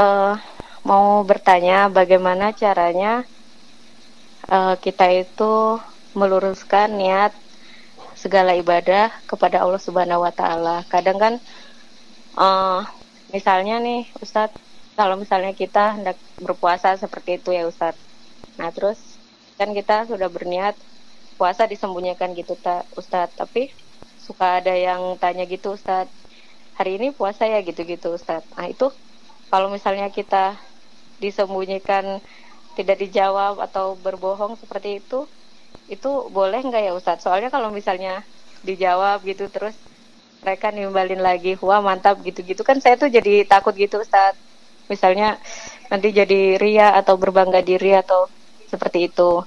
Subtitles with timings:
[0.00, 0.34] uh,
[0.82, 3.28] mau bertanya bagaimana caranya
[4.48, 5.76] uh, kita itu
[6.16, 7.36] meluruskan niat
[8.16, 10.82] segala ibadah kepada Allah Subhanahu wa taala.
[10.88, 11.34] Kadang kan
[12.36, 12.80] uh,
[13.30, 14.56] misalnya nih Ustadz
[14.98, 18.00] kalau misalnya kita hendak berpuasa seperti itu ya Ustadz.
[18.60, 19.00] Nah, terus
[19.56, 20.76] kan kita sudah berniat
[21.40, 23.72] puasa disembunyikan gitu ta, Ustadz, tapi
[24.20, 26.12] suka ada yang tanya gitu Ustadz,
[26.76, 28.44] hari ini puasa ya gitu-gitu Ustadz.
[28.60, 28.92] Nah, itu
[29.50, 30.44] kalau misalnya kita
[31.24, 32.04] disembunyikan
[32.78, 35.26] tidak dijawab atau berbohong seperti itu
[35.96, 37.24] itu boleh nggak ya Ustadz?
[37.26, 38.22] Soalnya kalau misalnya
[38.68, 39.76] dijawab gitu terus
[40.44, 44.38] mereka nimbalin lagi, wah mantap gitu-gitu kan saya tuh jadi takut gitu Ustadz.
[44.92, 45.38] Misalnya
[45.92, 48.20] nanti jadi ria atau berbangga diri atau
[48.72, 49.42] seperti itu.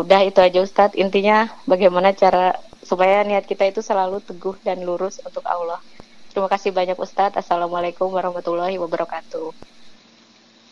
[0.00, 1.36] Udah itu aja Ustadz, intinya
[1.70, 2.44] bagaimana cara
[2.90, 5.80] supaya niat kita itu selalu teguh dan lurus untuk Allah.
[6.34, 7.38] Terima kasih banyak Ustadz.
[7.38, 9.54] Assalamualaikum warahmatullahi wabarakatuh.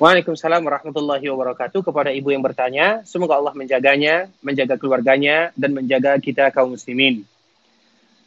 [0.02, 3.06] Waalaikumsalam warahmatullahi wabarakatuh kepada ibu yang bertanya.
[3.06, 7.22] Semoga Allah menjaganya, menjaga keluarganya, dan menjaga kita kaum muslimin.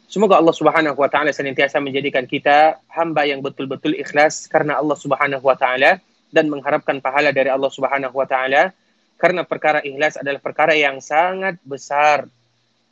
[0.08, 5.44] Semoga Allah Subhanahu wa taala senantiasa menjadikan kita hamba yang betul-betul ikhlas karena Allah Subhanahu
[5.44, 6.00] wa taala
[6.32, 8.72] dan mengharapkan pahala dari Allah Subhanahu wa taala
[9.20, 12.32] karena perkara ikhlas adalah perkara yang sangat besar.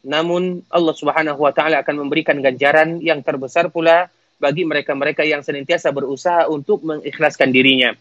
[0.05, 4.13] Namun Allah Subhanahu wa taala akan memberikan ganjaran yang terbesar pula
[4.45, 7.97] bagi mereka-mereka yang senantiasa berusaha untuk mengikhlaskan dirinya.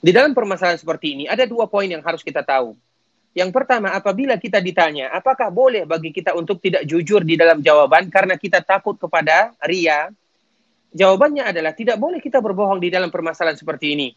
[0.00, 2.72] Di dalam permasalahan seperti ini ada dua poin yang harus kita tahu.
[3.32, 8.12] Yang pertama, apabila kita ditanya, apakah boleh bagi kita untuk tidak jujur di dalam jawaban
[8.12, 10.12] karena kita takut kepada ria?
[10.92, 14.08] Jawabannya adalah tidak boleh kita berbohong di dalam permasalahan seperti ini.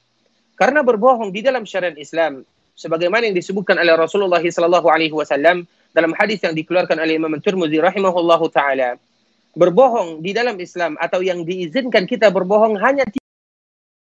[0.60, 2.44] Karena berbohong di dalam syariat Islam,
[2.76, 5.64] sebagaimana yang disebutkan oleh Rasulullah wasallam
[5.96, 9.00] dalam hadis yang dikeluarkan oleh Imam Tirmidzi rahimahullahu taala,
[9.56, 13.08] berbohong di dalam Islam atau yang diizinkan kita berbohong hanya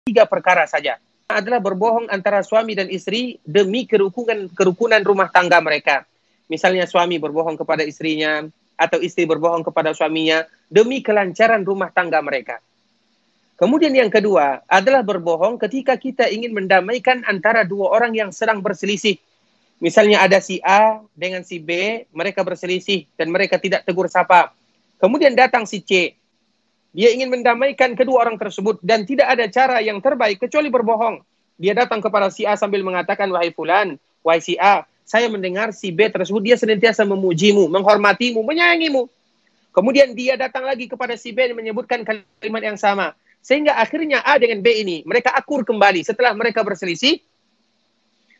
[0.07, 6.07] tiga perkara saja adalah berbohong antara suami dan istri demi kerukunan kerukunan rumah tangga mereka.
[6.47, 8.43] Misalnya suami berbohong kepada istrinya
[8.75, 12.59] atau istri berbohong kepada suaminya demi kelancaran rumah tangga mereka.
[13.53, 19.15] Kemudian yang kedua adalah berbohong ketika kita ingin mendamaikan antara dua orang yang sedang berselisih.
[19.79, 24.51] Misalnya ada si A dengan si B, mereka berselisih dan mereka tidak tegur sapa.
[25.03, 26.15] Kemudian datang si C,
[26.95, 31.19] dia ingin mendamaikan kedua orang tersebut dan tidak ada cara yang terbaik kecuali berbohong.
[31.59, 35.91] Dia datang kepada si A sambil mengatakan, wahai fulan, wahai si A, saya mendengar si
[35.91, 39.11] B tersebut dia senantiasa memujimu, menghormatimu, menyayangimu.
[39.75, 43.11] Kemudian dia datang lagi kepada si B dan menyebutkan kalimat yang sama.
[43.43, 47.19] Sehingga akhirnya A dengan B ini, mereka akur kembali setelah mereka berselisih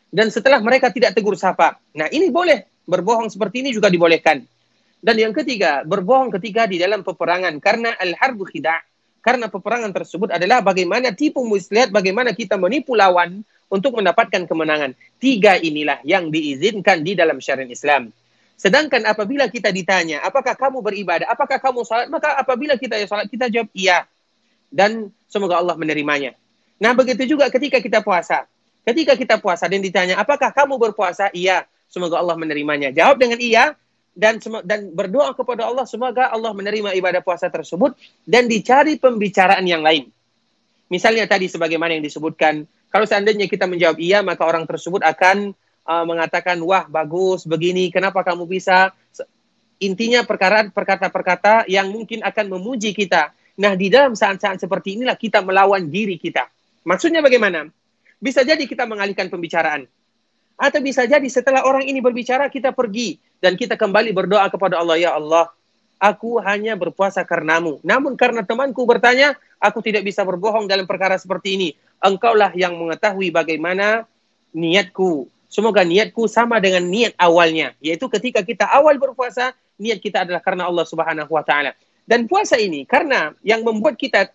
[0.08, 1.76] dan setelah mereka tidak tegur sapa.
[1.92, 4.40] Nah ini boleh, berbohong seperti ini juga dibolehkan.
[5.04, 8.80] Dan yang ketiga, berbohong ketika di dalam peperangan karena al-harbu khida'.
[9.20, 14.96] Karena peperangan tersebut adalah bagaimana tipu muslihat, bagaimana kita menipu lawan untuk mendapatkan kemenangan.
[15.20, 18.12] Tiga inilah yang diizinkan di dalam syariat Islam.
[18.56, 23.28] Sedangkan apabila kita ditanya, apakah kamu beribadah, apakah kamu salat, maka apabila kita ya salat,
[23.28, 24.08] kita jawab iya.
[24.72, 26.32] Dan semoga Allah menerimanya.
[26.80, 28.48] Nah begitu juga ketika kita puasa.
[28.84, 31.28] Ketika kita puasa dan ditanya, apakah kamu berpuasa?
[31.32, 31.64] Iya.
[31.88, 32.92] Semoga Allah menerimanya.
[32.92, 33.72] Jawab dengan iya,
[34.14, 39.82] dan dan berdoa kepada Allah semoga Allah menerima ibadah puasa tersebut dan dicari pembicaraan yang
[39.82, 40.08] lain.
[40.86, 42.62] Misalnya tadi sebagaimana yang disebutkan,
[42.94, 45.50] kalau seandainya kita menjawab iya maka orang tersebut akan
[45.82, 48.94] uh, mengatakan wah bagus begini, kenapa kamu bisa?
[49.82, 53.34] Intinya perkara perkata-perkata yang mungkin akan memuji kita.
[53.58, 56.46] Nah, di dalam saat-saat seperti inilah kita melawan diri kita.
[56.86, 57.66] Maksudnya bagaimana?
[58.22, 59.90] Bisa jadi kita mengalihkan pembicaraan.
[60.54, 64.96] Atau bisa jadi setelah orang ini berbicara kita pergi dan kita kembali berdoa kepada Allah,
[64.98, 65.50] ya Allah,
[65.98, 67.80] aku hanya berpuasa karenamu.
[67.80, 71.68] Namun karena temanku bertanya, aku tidak bisa berbohong dalam perkara seperti ini.
[72.04, 74.04] Engkaulah yang mengetahui bagaimana
[74.52, 75.28] niatku.
[75.48, 80.66] Semoga niatku sama dengan niat awalnya, yaitu ketika kita awal berpuasa, niat kita adalah karena
[80.66, 81.78] Allah Subhanahu wa taala.
[82.04, 84.28] Dan puasa ini karena yang membuat kita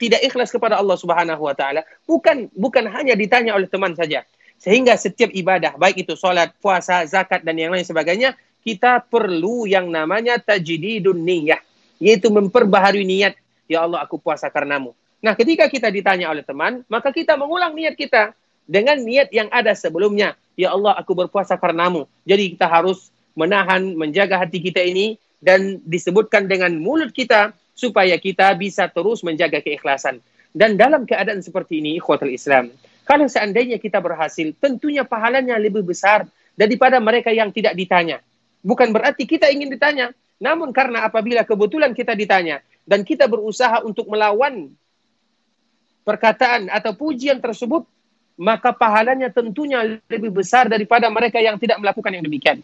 [0.00, 4.24] tidak ikhlas kepada Allah Subhanahu wa taala bukan bukan hanya ditanya oleh teman saja,
[4.62, 9.90] sehingga setiap ibadah, baik itu sholat, puasa, zakat, dan yang lain sebagainya, kita perlu yang
[9.90, 11.58] namanya tajdidun niyah.
[11.98, 13.34] Yaitu memperbaharui niat.
[13.66, 14.94] Ya Allah, aku puasa karenamu.
[15.18, 19.74] Nah, ketika kita ditanya oleh teman, maka kita mengulang niat kita dengan niat yang ada
[19.74, 20.38] sebelumnya.
[20.54, 22.06] Ya Allah, aku berpuasa karenamu.
[22.22, 28.54] Jadi kita harus menahan, menjaga hati kita ini dan disebutkan dengan mulut kita supaya kita
[28.54, 30.22] bisa terus menjaga keikhlasan.
[30.54, 32.70] Dan dalam keadaan seperti ini, ikhwatul Islam,
[33.02, 38.22] kalau seandainya kita berhasil, tentunya pahalanya lebih besar daripada mereka yang tidak ditanya.
[38.62, 44.06] Bukan berarti kita ingin ditanya, namun karena apabila kebetulan kita ditanya dan kita berusaha untuk
[44.06, 44.70] melawan
[46.06, 47.86] perkataan atau pujian tersebut,
[48.38, 52.58] maka pahalanya tentunya lebih besar daripada mereka yang tidak melakukan yang demikian.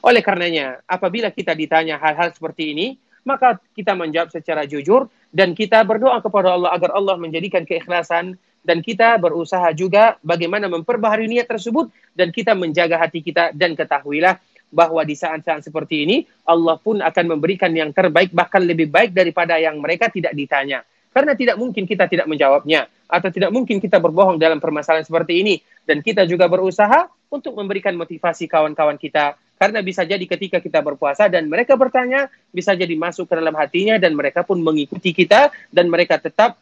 [0.00, 2.86] Oleh karenanya, apabila kita ditanya hal-hal seperti ini,
[3.22, 8.84] maka kita menjawab secara jujur dan kita berdoa kepada Allah agar Allah menjadikan keikhlasan dan
[8.84, 14.36] kita berusaha juga bagaimana memperbaharui niat tersebut dan kita menjaga hati kita dan ketahuilah
[14.70, 16.16] bahwa di saat-saat seperti ini
[16.46, 20.86] Allah pun akan memberikan yang terbaik bahkan lebih baik daripada yang mereka tidak ditanya.
[21.10, 25.58] Karena tidak mungkin kita tidak menjawabnya atau tidak mungkin kita berbohong dalam permasalahan seperti ini
[25.82, 31.26] dan kita juga berusaha untuk memberikan motivasi kawan-kawan kita karena bisa jadi ketika kita berpuasa
[31.26, 35.90] dan mereka bertanya bisa jadi masuk ke dalam hatinya dan mereka pun mengikuti kita dan
[35.90, 36.56] mereka tetap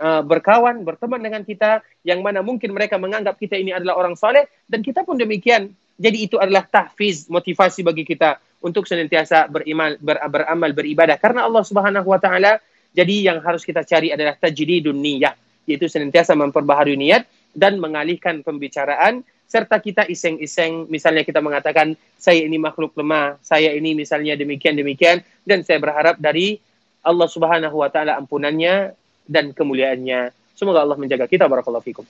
[0.00, 4.46] uh, berkawan berteman dengan kita yang mana mungkin mereka menganggap kita ini adalah orang soleh
[4.66, 5.70] dan kita pun demikian.
[5.94, 11.14] Jadi itu adalah tahfiz motivasi bagi kita untuk senantiasa beriman ber, beramal beribadah.
[11.20, 12.58] Karena Allah Subhanahu wa taala
[12.94, 15.34] jadi yang harus kita cari adalah tajdidun niyah,
[15.66, 20.90] yaitu senantiasa memperbaharui niat dan mengalihkan pembicaraan serta kita iseng-iseng.
[20.90, 26.18] Misalnya kita mengatakan saya ini makhluk lemah, saya ini misalnya demikian demikian dan saya berharap
[26.18, 26.58] dari
[27.04, 30.32] Allah Subhanahu wa taala ampunannya dan kemuliaannya.
[30.54, 32.06] Semoga Allah menjaga kita barakallahu fikum.